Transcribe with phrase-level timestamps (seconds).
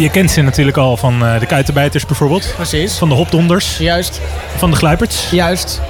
[0.00, 2.52] Je kent ze natuurlijk al van eh, de kuitenbijters bijvoorbeeld.
[2.56, 2.98] Precies.
[2.98, 3.78] Van de hopdonders.
[3.78, 4.20] Juist.
[4.56, 5.30] Van de gluiperts.
[5.30, 5.80] Juist.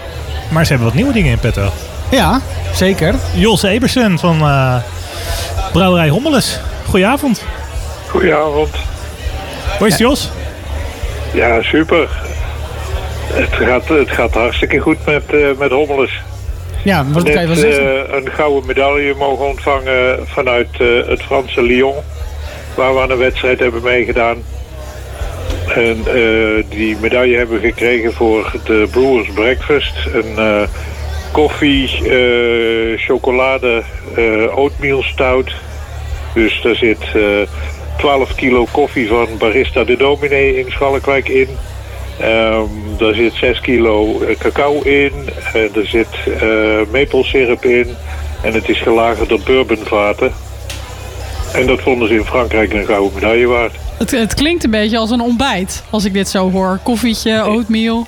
[0.48, 1.72] Maar ze hebben wat nieuwe dingen in petto.
[2.10, 2.40] Ja,
[2.74, 3.14] zeker.
[3.34, 4.76] Jos Ebersen van uh,
[5.72, 6.60] Brouwerij Hommeles.
[6.86, 7.44] Goedenavond.
[8.08, 8.70] Goedenavond.
[9.78, 10.30] Hoe is het, Jos?
[11.32, 12.08] Ja, super.
[13.32, 16.20] Het gaat, het gaat hartstikke goed met, uh, met Hommeles.
[16.84, 17.84] Ja, wat Net, kan je wel zeggen?
[17.84, 21.94] Uh, een gouden medaille mogen ontvangen vanuit uh, het Franse Lyon.
[22.80, 24.42] Waar we aan een wedstrijd hebben meegedaan.
[25.74, 29.92] En uh, die medaille hebben we gekregen voor de Brewers Breakfast.
[30.12, 30.68] Een
[31.32, 31.88] koffie,
[32.96, 33.82] chocolade,
[34.54, 35.52] oatmeal stout.
[36.34, 36.98] Dus daar zit
[37.98, 41.48] 12 kilo koffie van Barista de Dominee in Schalkwijk in.
[42.22, 42.68] Um,
[42.98, 45.12] daar zit 6 kilo cacao in,
[45.52, 47.96] er zit uh, maple syrup in
[48.42, 50.32] en het is gelagerd door bourbonvaten.
[51.52, 53.74] En dat vonden ze in Frankrijk een gouden medaille waard.
[53.98, 56.78] Het, het, klinkt een beetje als een ontbijt, als ik dit zo hoor.
[56.82, 58.06] Koffietje, oatmeal.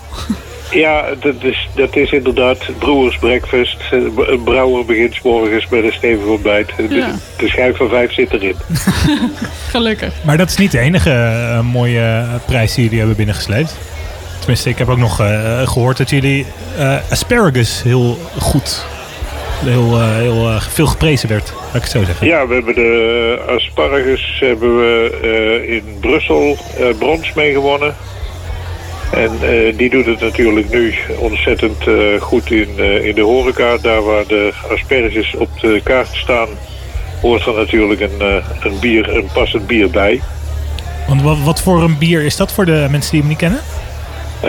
[0.71, 3.77] Ja, dat is, dat is inderdaad broers breakfast.
[3.91, 6.73] Een brouwer begint morgens met een stevig ontbijt.
[6.77, 6.87] Ja.
[6.89, 8.57] De, de schijf van vijf zit erin.
[9.71, 10.13] Gelukkig.
[10.25, 13.77] Maar dat is niet de enige uh, mooie prijs die jullie hebben binnengesleept.
[14.39, 16.47] Tenminste, ik heb ook nog uh, gehoord dat jullie
[16.79, 18.85] uh, asparagus heel goed,
[19.65, 21.53] heel, uh, heel veel geprezen werd.
[21.57, 22.27] Laat ik het zo zeggen.
[22.27, 26.57] Ja, we hebben de asparagus hebben we in Brussel
[26.99, 27.95] brons mee gewonnen.
[29.11, 29.31] En
[29.77, 31.85] die doet het natuurlijk nu ontzettend
[32.21, 33.77] goed in, in de horeca.
[33.77, 36.49] Daar waar de asperges op de kaart staan,
[37.21, 40.21] hoort er natuurlijk een, een, bier, een passend bier bij.
[41.09, 43.61] Want wat voor een bier is dat voor de mensen die hem niet kennen?
[44.43, 44.49] Uh,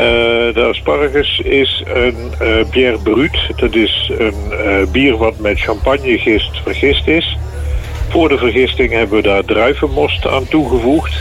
[0.53, 3.37] de asparagus is een uh, bière brut.
[3.55, 7.37] Dat is een uh, bier wat met champagnegist vergist is.
[8.09, 11.15] Voor de vergisting hebben we daar druivenmost aan toegevoegd.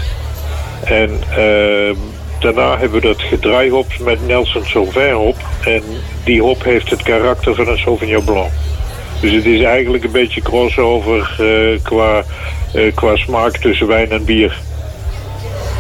[0.84, 1.95] En ehm,
[2.41, 5.36] daarna hebben we dat gedraaihopt met Nelson Sauvin hop.
[5.64, 5.83] En
[6.25, 8.51] die hop heeft het karakter van een Sauvignon Blanc.
[9.20, 11.35] Dus het is eigenlijk een beetje crossover
[11.83, 12.24] qua,
[12.95, 14.61] qua smaak tussen wijn en bier.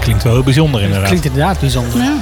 [0.00, 1.06] Klinkt wel heel bijzonder inderdaad.
[1.06, 1.98] Klinkt inderdaad bijzonder.
[1.98, 2.16] Ja.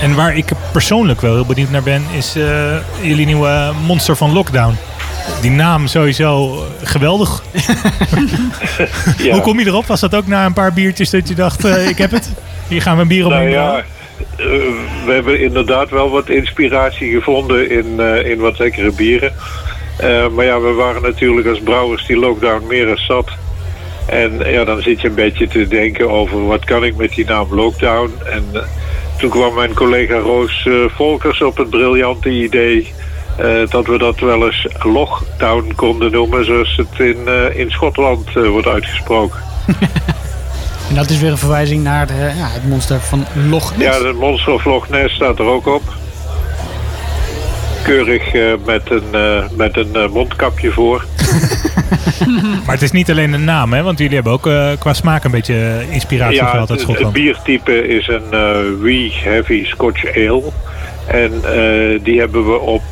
[0.00, 4.32] En waar ik persoonlijk wel heel benieuwd naar ben, is uh, jullie nieuwe Monster van
[4.32, 4.76] Lockdown.
[5.40, 7.42] Die naam sowieso geweldig.
[9.18, 9.32] ja.
[9.32, 9.86] Hoe kom je erop?
[9.86, 12.32] Was dat ook na een paar biertjes dat je dacht, uh, ik heb het?
[12.68, 13.84] Hier gaan we een bier op nou, ja, uh,
[15.06, 19.32] We hebben inderdaad wel wat inspiratie gevonden in, in wat lekkere bieren.
[20.34, 23.30] maar ja, we waren natuurlijk als brouwers die lockdown meer dan zat.
[24.06, 27.24] En ja, dan zit je een beetje te denken over wat kan ik met die
[27.24, 28.12] naam lockdown.
[28.26, 28.44] En
[29.18, 32.92] toen kwam mijn collega Roos uh, Volkers op het briljante idee...
[33.40, 36.44] Uh, dat we dat wel eens Lochtown konden noemen...
[36.44, 39.40] zoals het in, uh, in Schotland wordt uitgesproken.
[40.88, 43.98] en dat is weer een verwijzing naar de, ja, het monster van Loch Ness.
[43.98, 45.82] Ja, het monster of Loch Ness staat er ook op.
[47.82, 48.32] Keurig
[48.64, 51.04] met een, met een mondkapje voor.
[52.64, 53.82] maar het is niet alleen een naam, hè?
[53.82, 57.14] Want jullie hebben ook uh, qua smaak een beetje inspiratie ja, gehad uit Schotland.
[57.14, 60.42] het biertype is een uh, wee heavy Scotch ale.
[61.06, 62.82] En uh, die hebben we op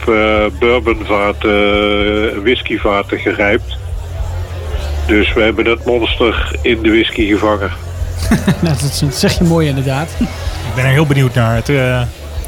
[0.59, 3.79] bourbonvaten, whiskyvaten gerijpt.
[5.07, 7.71] Dus we hebben dat monster in de whisky gevangen.
[8.63, 10.09] nou, dat zeg je mooi inderdaad.
[10.21, 11.55] Ik ben er heel benieuwd naar.
[11.55, 11.69] Het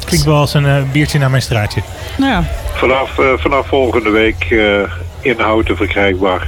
[0.09, 1.81] klinkt wel als een biertje naar mijn straatje.
[2.17, 2.43] Nou ja.
[2.73, 4.47] Vanaf, vanaf volgende week
[5.21, 6.47] in houten verkrijgbaar.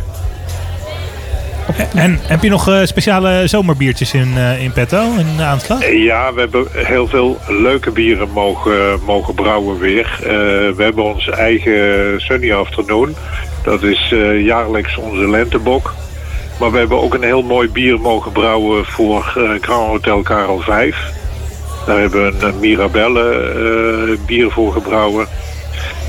[1.96, 5.92] En heb je nog uh, speciale zomerbiertjes in, uh, in petto, in de aanslag?
[5.92, 10.20] Ja, we hebben heel veel leuke bieren mogen, mogen brouwen weer.
[10.20, 10.28] Uh,
[10.76, 13.16] we hebben ons eigen Sunny Afternoon.
[13.64, 15.94] Dat is jaarlijks onze lentebok.
[16.60, 19.24] Maar we hebben ook een heel mooi bier mogen brouwen voor
[19.62, 21.21] Grand Hotel Karel 5.
[21.86, 25.28] Daar hebben we een Mirabelle bier voor gebrouwen.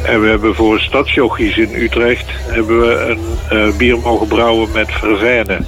[0.03, 2.95] En we hebben voor Stadsjochies in Utrecht hebben we
[3.51, 5.67] een uh, bier mogen brouwen met vervijnen.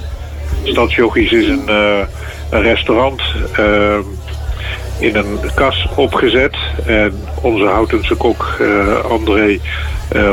[0.63, 1.99] Stadsjochies is een, uh,
[2.49, 3.21] een restaurant
[3.59, 3.97] uh,
[4.99, 6.57] in een kas opgezet.
[6.85, 8.57] En onze Houtense kok
[9.09, 9.59] André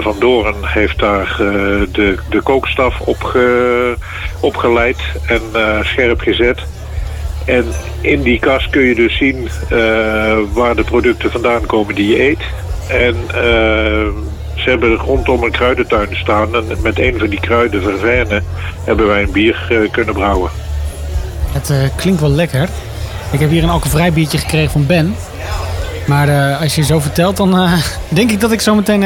[0.01, 1.35] van Doren heeft daar
[1.93, 3.97] de, de kookstaf opge,
[4.41, 5.43] opgeleid en
[5.83, 6.63] scherp gezet.
[7.45, 7.65] En
[8.01, 9.49] in die kas kun je dus zien
[10.53, 12.41] waar de producten vandaan komen die je eet.
[12.89, 14.09] En uh,
[14.55, 16.55] ze hebben rondom een kruidentuin staan.
[16.55, 18.45] En met een van die kruiden, vervijnen,
[18.85, 20.51] hebben wij een bier uh, kunnen brouwen.
[21.53, 22.69] Het klinkt wel lekker.
[23.31, 25.17] Ik heb hier een alcoholvrij biertje gekregen van Ben.
[26.07, 27.69] Maar als je zo vertelt, dan
[28.09, 29.03] denk ik dat ik zo meteen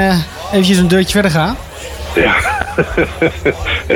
[0.52, 1.56] eventjes een deurtje verder ga.
[2.14, 2.55] Ja.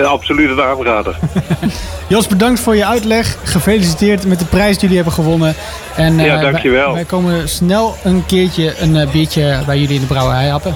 [0.04, 1.16] Absoluut een aanrader.
[2.08, 3.36] Jos, bedankt voor je uitleg.
[3.42, 5.54] Gefeliciteerd met de prijs die jullie hebben gewonnen.
[5.96, 6.84] En, ja, uh, dankjewel.
[6.84, 10.74] Wij, wij, komen snel een keertje een uh, biertje bij jullie in de brouwerij happen.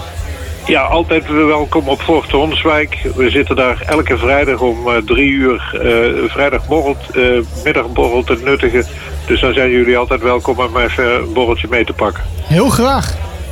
[0.66, 2.98] Ja, altijd welkom op Fort Honswijk.
[3.16, 5.74] We zitten daar elke vrijdag om uh, drie uur.
[5.74, 8.84] Uh, vrijdag borrelt, uh, middag borrelt te nuttigen.
[9.26, 12.22] Dus dan zijn jullie altijd welkom om even een borreltje mee te pakken.
[12.42, 13.16] Heel graag.